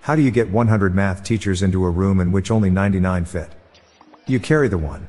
How 0.00 0.14
do 0.14 0.22
you 0.22 0.30
get 0.30 0.50
100 0.50 0.94
math 0.94 1.24
teachers 1.24 1.62
into 1.62 1.84
a 1.84 1.90
room 1.90 2.20
in 2.20 2.32
which 2.32 2.50
only 2.50 2.70
99 2.70 3.24
fit? 3.24 3.50
You 4.26 4.40
carry 4.40 4.68
the 4.68 4.78
one. 4.78 5.08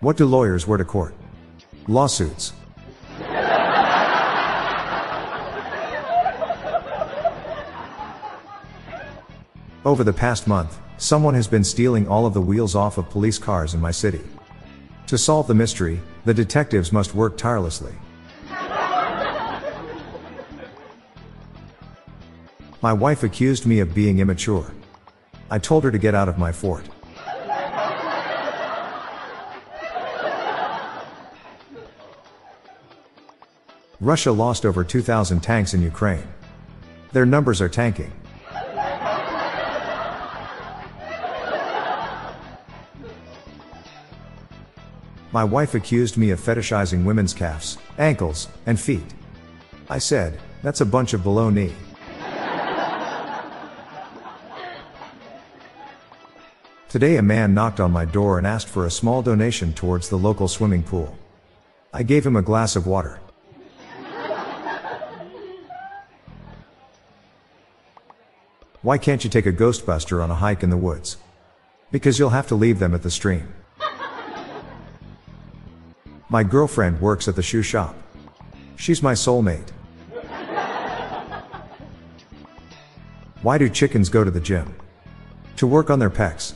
What 0.00 0.16
do 0.16 0.26
lawyers 0.26 0.66
wear 0.66 0.78
to 0.78 0.84
court? 0.84 1.14
Lawsuits. 1.88 2.52
Over 9.84 10.04
the 10.04 10.12
past 10.12 10.46
month, 10.46 10.78
someone 10.98 11.34
has 11.34 11.46
been 11.46 11.62
stealing 11.62 12.08
all 12.08 12.26
of 12.26 12.34
the 12.34 12.40
wheels 12.40 12.74
off 12.74 12.98
of 12.98 13.08
police 13.08 13.38
cars 13.38 13.72
in 13.72 13.80
my 13.80 13.90
city. 13.90 14.20
To 15.06 15.16
solve 15.16 15.46
the 15.46 15.54
mystery, 15.54 16.00
the 16.24 16.34
detectives 16.34 16.92
must 16.92 17.14
work 17.14 17.36
tirelessly. 17.36 17.94
My 22.86 22.92
wife 22.92 23.24
accused 23.24 23.66
me 23.66 23.80
of 23.80 23.96
being 23.96 24.20
immature. 24.20 24.70
I 25.50 25.58
told 25.58 25.82
her 25.82 25.90
to 25.90 25.98
get 25.98 26.14
out 26.14 26.28
of 26.28 26.38
my 26.38 26.52
fort. 26.52 26.88
Russia 34.00 34.30
lost 34.30 34.64
over 34.64 34.84
2,000 34.84 35.40
tanks 35.40 35.74
in 35.74 35.82
Ukraine. 35.82 36.28
Their 37.10 37.26
numbers 37.26 37.60
are 37.60 37.68
tanking. 37.68 38.12
My 45.32 45.42
wife 45.42 45.74
accused 45.74 46.16
me 46.16 46.30
of 46.30 46.38
fetishizing 46.38 47.04
women's 47.04 47.34
calves, 47.34 47.78
ankles, 47.98 48.46
and 48.64 48.78
feet. 48.78 49.12
I 49.90 49.98
said, 49.98 50.38
that's 50.62 50.82
a 50.82 50.86
bunch 50.86 51.14
of 51.14 51.24
below 51.24 51.50
Today 56.88 57.16
a 57.16 57.22
man 57.22 57.52
knocked 57.52 57.80
on 57.80 57.90
my 57.90 58.04
door 58.04 58.38
and 58.38 58.46
asked 58.46 58.68
for 58.68 58.86
a 58.86 58.90
small 58.92 59.20
donation 59.20 59.72
towards 59.72 60.08
the 60.08 60.16
local 60.16 60.46
swimming 60.46 60.84
pool. 60.84 61.18
I 61.92 62.04
gave 62.04 62.24
him 62.24 62.36
a 62.36 62.42
glass 62.42 62.76
of 62.76 62.86
water. 62.86 63.18
Why 68.82 68.98
can't 68.98 69.24
you 69.24 69.30
take 69.30 69.46
a 69.46 69.52
Ghostbuster 69.52 70.22
on 70.22 70.30
a 70.30 70.36
hike 70.36 70.62
in 70.62 70.70
the 70.70 70.76
woods? 70.76 71.16
Because 71.90 72.20
you'll 72.20 72.30
have 72.30 72.46
to 72.48 72.54
leave 72.54 72.78
them 72.78 72.94
at 72.94 73.02
the 73.02 73.10
stream. 73.10 73.52
My 76.28 76.44
girlfriend 76.44 77.00
works 77.00 77.26
at 77.26 77.34
the 77.34 77.42
shoe 77.42 77.62
shop. 77.62 77.96
She's 78.76 79.02
my 79.02 79.14
soulmate. 79.14 79.70
Why 83.42 83.58
do 83.58 83.68
chickens 83.68 84.08
go 84.08 84.22
to 84.22 84.30
the 84.30 84.40
gym? 84.40 84.76
To 85.56 85.66
work 85.66 85.90
on 85.90 85.98
their 85.98 86.10
pecs. 86.10 86.52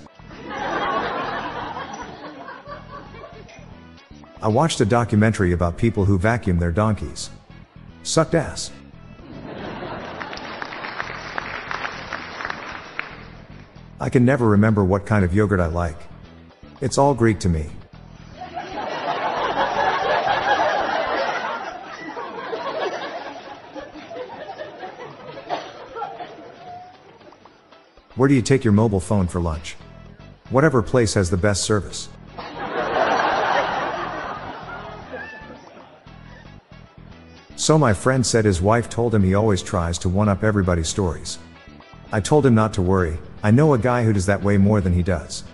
I 4.43 4.49
watched 4.49 4.81
a 4.81 4.87
documentary 4.87 5.53
about 5.53 5.77
people 5.77 6.07
who 6.07 6.19
vacuum 6.19 6.59
their 6.59 6.73
donkeys. 6.73 7.29
Sucked 8.05 8.35
ass. 8.35 8.71
I 14.01 14.09
can 14.09 14.25
never 14.25 14.49
remember 14.49 14.83
what 14.83 15.05
kind 15.05 15.27
of 15.27 15.35
yogurt 15.35 15.61
I 15.61 15.67
like. 15.67 15.99
It's 16.81 16.97
all 16.97 17.13
Greek 17.13 17.39
to 17.41 17.51
me. 17.51 17.67
Where 28.17 28.29
do 28.29 28.35
you 28.35 28.43
take 28.43 28.65
your 28.65 28.73
mobile 28.73 29.01
phone 29.01 29.29
for 29.29 29.41
lunch? 29.41 29.77
Whatever 30.49 30.83
place 30.83 31.13
has 31.13 31.29
the 31.29 31.37
best 31.37 31.63
service. 31.65 32.09
So 37.71 37.79
my 37.79 37.95
friend 37.95 38.27
said 38.27 38.45
his 38.45 38.61
wife 38.61 38.91
told 38.91 39.15
him 39.15 39.23
he 39.23 39.37
always 39.37 39.63
tries 39.63 39.97
to 39.99 40.09
one 40.09 40.29
up 40.29 40.43
everybody's 40.43 40.89
stories. 40.89 41.39
I 42.11 42.19
told 42.19 42.45
him 42.45 42.53
not 42.53 42.75
to 42.75 42.83
worry, 42.83 43.17
I 43.45 43.53
know 43.53 43.75
a 43.75 43.79
guy 43.79 44.03
who 44.03 44.13
does 44.13 44.27
that 44.27 44.43
way 44.43 44.59
more 44.59 44.81
than 44.81 44.93
he 44.93 45.05
does. 45.05 45.45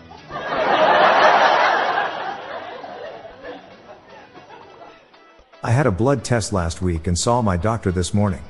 I 5.62 5.70
had 5.70 5.86
a 5.86 5.90
blood 5.90 6.24
test 6.24 6.54
last 6.54 6.80
week 6.80 7.06
and 7.06 7.18
saw 7.18 7.42
my 7.42 7.58
doctor 7.58 7.92
this 7.92 8.14
morning. 8.14 8.42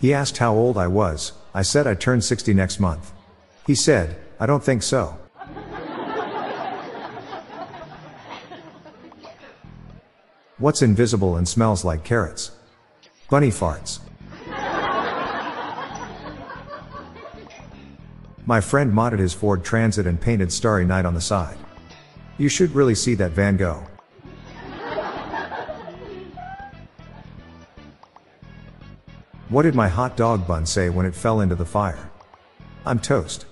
He 0.00 0.14
asked 0.14 0.38
how 0.38 0.54
old 0.54 0.78
I 0.78 0.86
was, 0.86 1.32
I 1.52 1.62
said 1.62 1.88
I 1.88 1.94
turned 1.94 2.22
60 2.22 2.54
next 2.54 2.78
month. 2.78 3.12
He 3.66 3.74
said, 3.74 4.16
I 4.38 4.46
don't 4.46 4.62
think 4.62 4.84
so. 4.84 5.18
What's 10.58 10.82
invisible 10.82 11.36
and 11.36 11.48
smells 11.48 11.84
like 11.84 12.04
carrots? 12.04 12.52
Bunny 13.28 13.48
farts. 13.48 13.98
My 18.46 18.60
friend 18.60 18.92
modded 18.92 19.18
his 19.18 19.34
Ford 19.34 19.64
Transit 19.64 20.06
and 20.06 20.20
painted 20.20 20.52
Starry 20.52 20.84
Night 20.84 21.04
on 21.04 21.14
the 21.14 21.20
side. 21.20 21.58
You 22.38 22.48
should 22.48 22.72
really 22.72 22.94
see 22.94 23.16
that 23.16 23.32
Van 23.32 23.56
Gogh. 23.56 23.84
What 29.48 29.62
did 29.62 29.74
my 29.74 29.88
hot 29.88 30.16
dog 30.16 30.46
bun 30.46 30.64
say 30.64 30.88
when 30.90 31.06
it 31.06 31.14
fell 31.14 31.40
into 31.40 31.56
the 31.56 31.64
fire? 31.64 32.10
I'm 32.84 33.00
toast. 33.00 33.46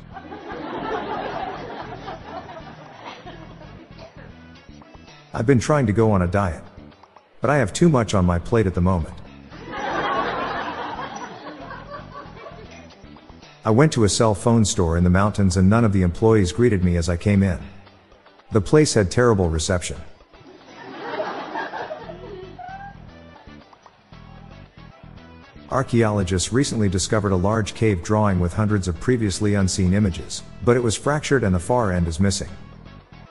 I've 5.33 5.47
been 5.47 5.59
trying 5.59 5.87
to 5.87 5.93
go 5.93 6.12
on 6.12 6.23
a 6.23 6.29
diet. 6.29 6.62
But 7.41 7.51
I 7.51 7.56
have 7.56 7.73
too 7.73 7.89
much 7.89 8.15
on 8.15 8.25
my 8.25 8.39
plate 8.39 8.69
at 8.69 8.75
the 8.75 8.81
moment. 8.81 9.15
I 13.66 13.70
went 13.70 13.92
to 13.94 14.04
a 14.04 14.10
cell 14.10 14.34
phone 14.34 14.66
store 14.66 14.98
in 14.98 15.04
the 15.04 15.10
mountains 15.10 15.56
and 15.56 15.70
none 15.70 15.86
of 15.86 15.94
the 15.94 16.02
employees 16.02 16.52
greeted 16.52 16.84
me 16.84 16.98
as 16.98 17.08
I 17.08 17.16
came 17.16 17.42
in. 17.42 17.58
The 18.52 18.60
place 18.60 18.92
had 18.92 19.10
terrible 19.10 19.48
reception. 19.48 19.97
Archaeologists 25.70 26.52
recently 26.52 26.91
discovered 26.91 27.32
a 27.32 27.36
large 27.36 27.72
cave 27.75 28.02
drawing 28.02 28.38
with 28.38 28.52
hundreds 28.52 28.86
of 28.86 29.00
previously 29.00 29.54
unseen 29.54 29.94
images, 29.94 30.42
but 30.62 30.76
it 30.76 30.82
was 30.82 30.94
fractured 30.94 31.42
and 31.42 31.54
the 31.54 31.58
far 31.58 31.91
end 31.91 32.06
is 32.06 32.20
missing. 32.20 32.50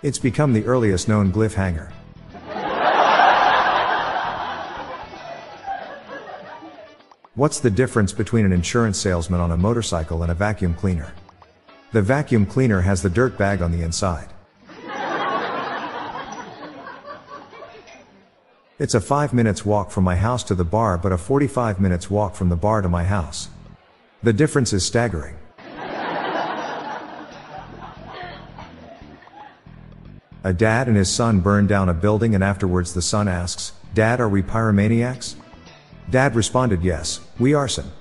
It's 0.02 0.18
become 0.18 0.52
the 0.52 0.66
earliest 0.66 1.08
known 1.08 1.32
glyph 1.32 1.54
hanger. 1.54 1.94
What's 7.44 7.60
the 7.60 7.70
difference 7.70 8.14
between 8.14 8.46
an 8.46 8.54
insurance 8.54 8.98
salesman 8.98 9.42
on 9.42 9.52
a 9.52 9.58
motorcycle 9.58 10.24
and 10.24 10.32
a 10.32 10.34
vacuum 10.34 10.74
cleaner? 10.74 11.14
The 11.92 12.02
vacuum 12.02 12.46
cleaner 12.46 12.80
has 12.80 13.02
the 13.02 13.10
dirt 13.10 13.38
bag 13.38 13.62
on 13.62 13.74
the 13.74 13.84
inside. 13.84 14.30
It's 18.80 18.94
a 18.94 19.02
5 19.02 19.34
minutes 19.34 19.66
walk 19.66 19.92
from 19.92 20.06
my 20.06 20.16
house 20.16 20.42
to 20.46 20.56
the 20.56 20.64
bar 20.64 20.98
but 20.98 21.12
a 21.12 21.18
45 21.18 21.82
minutes 21.82 22.10
walk 22.10 22.34
from 22.36 22.48
the 22.48 22.56
bar 22.56 22.82
to 22.82 22.88
my 22.88 23.04
house. 23.04 23.50
The 24.24 24.32
difference 24.32 24.72
is 24.72 24.86
staggering. 24.86 25.36
A 30.46 30.54
dad 30.56 30.88
and 30.88 30.96
his 30.96 31.12
son 31.12 31.42
burn 31.42 31.68
down 31.68 31.90
a 31.90 31.94
building 31.94 32.36
and 32.36 32.42
afterwards 32.42 32.94
the 32.94 33.02
son 33.02 33.28
asks, 33.28 33.74
Dad 33.94 34.22
are 34.22 34.30
we 34.30 34.42
pyromaniacs? 34.42 35.36
Dad 36.10 36.36
responded 36.36 36.84
yes, 36.84 37.22
we 37.40 37.54
arson. 37.54 37.92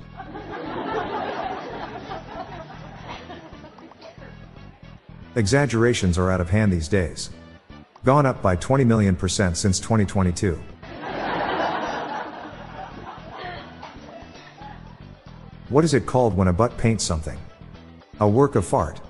Exaggerations 5.35 6.19
are 6.19 6.31
out 6.31 6.41
of 6.41 6.51
hand 6.51 6.73
these 6.73 6.89
days. 6.89 7.31
Gone 8.05 8.27
up 8.27 8.43
by 8.43 8.57
20 8.57 8.85
million 8.85 9.17
percent 9.17 9.57
since 9.57 9.81
2022. 9.81 10.61
What 15.69 15.85
is 15.85 15.95
it 15.95 16.05
called 16.05 16.37
when 16.37 16.49
a 16.49 16.53
butt 16.53 16.77
paints 16.77 17.03
something? 17.03 17.39
A 18.21 18.29
work 18.29 18.57
of 18.57 18.67
fart. 18.67 19.01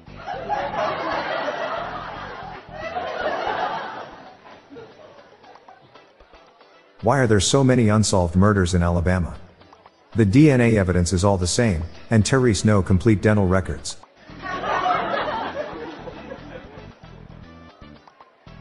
Why 7.03 7.19
are 7.19 7.27
there 7.27 7.41
so 7.41 7.65
many 7.65 7.89
unsolved 7.89 8.37
murders 8.37 8.75
in 8.75 8.83
Alabama? 8.85 9.35
The 10.15 10.25
DNA 10.25 10.75
evidence 10.75 11.13
is 11.13 11.25
all 11.25 11.37
the 11.37 11.49
same, 11.49 11.83
and 12.11 12.25
terrorists 12.25 12.65
no 12.65 12.81
complete 12.81 13.21
dental 13.21 13.49
records. 13.49 13.97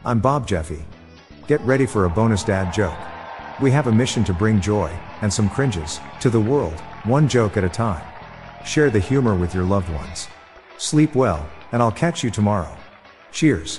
I'm 0.04 0.18
Bob 0.18 0.48
Jeffy. 0.48 0.84
Get 1.46 1.60
ready 1.60 1.86
for 1.86 2.04
a 2.04 2.10
bonus 2.10 2.42
dad 2.42 2.74
joke. 2.74 2.98
We 3.60 3.70
have 3.70 3.86
a 3.86 3.92
mission 3.92 4.24
to 4.24 4.32
bring 4.32 4.60
joy, 4.60 4.90
and 5.20 5.32
some 5.32 5.48
cringes, 5.48 6.00
to 6.18 6.28
the 6.28 6.40
world, 6.40 6.80
one 7.04 7.28
joke 7.28 7.56
at 7.56 7.62
a 7.62 7.68
time. 7.68 8.04
Share 8.64 8.90
the 8.90 8.98
humor 8.98 9.36
with 9.36 9.54
your 9.54 9.62
loved 9.62 9.88
ones. 9.90 10.26
Sleep 10.78 11.14
well, 11.14 11.48
and 11.70 11.80
I'll 11.80 11.92
catch 11.92 12.24
you 12.24 12.30
tomorrow. 12.30 12.76
Cheers. 13.30 13.78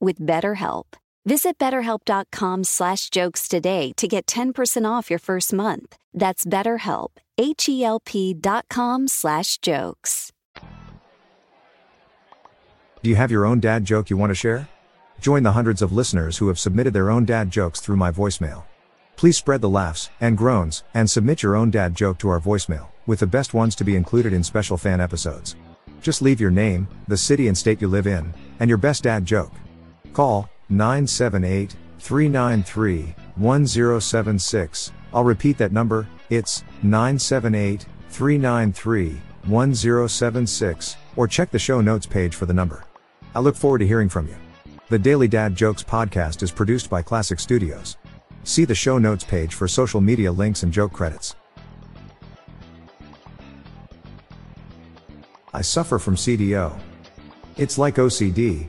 with 0.00 0.18
BetterHelp. 0.18 0.84
Visit 1.26 1.58
betterhelp.com 1.58 2.62
slash 2.64 3.10
jokes 3.10 3.48
today 3.48 3.92
to 3.96 4.06
get 4.06 4.26
10% 4.26 4.88
off 4.88 5.10
your 5.10 5.18
first 5.18 5.52
month. 5.52 5.96
That's 6.14 6.44
betterhelp, 6.44 7.08
H-E-L-P 7.36 8.34
dot 8.34 8.66
com 8.70 9.08
slash 9.08 9.58
jokes. 9.58 10.30
Do 13.02 13.10
you 13.10 13.16
have 13.16 13.30
your 13.30 13.44
own 13.44 13.60
dad 13.60 13.84
joke 13.84 14.08
you 14.08 14.16
want 14.16 14.30
to 14.30 14.34
share? 14.34 14.68
Join 15.20 15.42
the 15.42 15.52
hundreds 15.52 15.82
of 15.82 15.92
listeners 15.92 16.38
who 16.38 16.48
have 16.48 16.58
submitted 16.58 16.92
their 16.92 17.10
own 17.10 17.24
dad 17.24 17.50
jokes 17.50 17.80
through 17.80 17.96
my 17.96 18.10
voicemail. 18.10 18.64
Please 19.16 19.36
spread 19.36 19.60
the 19.60 19.68
laughs 19.68 20.10
and 20.20 20.38
groans 20.38 20.84
and 20.94 21.10
submit 21.10 21.42
your 21.42 21.56
own 21.56 21.70
dad 21.70 21.94
joke 21.94 22.18
to 22.18 22.28
our 22.28 22.40
voicemail, 22.40 22.86
with 23.06 23.20
the 23.20 23.26
best 23.26 23.54
ones 23.54 23.74
to 23.76 23.84
be 23.84 23.96
included 23.96 24.32
in 24.32 24.44
special 24.44 24.76
fan 24.76 25.00
episodes. 25.00 25.56
Just 26.02 26.22
leave 26.22 26.40
your 26.40 26.50
name, 26.50 26.86
the 27.08 27.16
city 27.16 27.48
and 27.48 27.56
state 27.56 27.80
you 27.80 27.88
live 27.88 28.06
in, 28.06 28.32
and 28.60 28.68
your 28.68 28.78
best 28.78 29.04
dad 29.04 29.24
joke. 29.24 29.52
Call 30.16 30.48
978 30.70 31.76
393 31.98 33.14
1076. 33.34 34.92
I'll 35.12 35.24
repeat 35.24 35.58
that 35.58 35.72
number, 35.72 36.08
it's 36.30 36.64
978 36.82 37.84
393 38.08 39.20
1076, 39.44 40.96
or 41.16 41.28
check 41.28 41.50
the 41.50 41.58
show 41.58 41.82
notes 41.82 42.06
page 42.06 42.34
for 42.34 42.46
the 42.46 42.54
number. 42.54 42.86
I 43.34 43.40
look 43.40 43.56
forward 43.56 43.80
to 43.80 43.86
hearing 43.86 44.08
from 44.08 44.26
you. 44.26 44.36
The 44.88 44.98
Daily 44.98 45.28
Dad 45.28 45.54
Jokes 45.54 45.82
podcast 45.82 46.42
is 46.42 46.50
produced 46.50 46.88
by 46.88 47.02
Classic 47.02 47.38
Studios. 47.38 47.98
See 48.42 48.64
the 48.64 48.74
show 48.74 48.96
notes 48.96 49.22
page 49.22 49.52
for 49.52 49.68
social 49.68 50.00
media 50.00 50.32
links 50.32 50.62
and 50.62 50.72
joke 50.72 50.94
credits. 50.94 51.36
I 55.52 55.60
suffer 55.60 55.98
from 55.98 56.16
CDO. 56.16 56.74
It's 57.58 57.76
like 57.76 57.96
OCD, 57.96 58.68